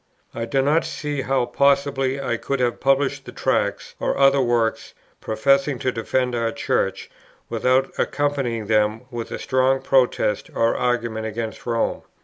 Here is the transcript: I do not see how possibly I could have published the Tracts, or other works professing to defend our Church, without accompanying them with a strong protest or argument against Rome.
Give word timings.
I 0.33 0.45
do 0.45 0.63
not 0.63 0.83
see 0.83 1.21
how 1.21 1.45
possibly 1.45 2.19
I 2.19 2.35
could 2.35 2.59
have 2.59 2.79
published 2.79 3.25
the 3.25 3.31
Tracts, 3.31 3.93
or 3.99 4.17
other 4.17 4.41
works 4.41 4.95
professing 5.19 5.77
to 5.77 5.91
defend 5.91 6.33
our 6.33 6.51
Church, 6.51 7.07
without 7.49 7.91
accompanying 7.99 8.65
them 8.65 9.01
with 9.11 9.29
a 9.29 9.37
strong 9.37 9.79
protest 9.79 10.49
or 10.55 10.75
argument 10.75 11.27
against 11.27 11.67
Rome. 11.67 12.01